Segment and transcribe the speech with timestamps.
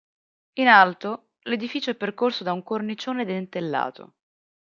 [0.53, 4.15] In alto l'edificio è percorso da un cornicione dentellato.